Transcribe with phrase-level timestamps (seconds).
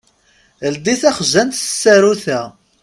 [0.73, 2.41] Ldi taxzant s tsarut-a.